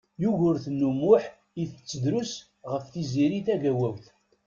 [0.21, 1.23] Yugurten U Muḥ
[1.61, 2.33] itett drus
[2.71, 4.05] ɣef Tiziri Tagawawt.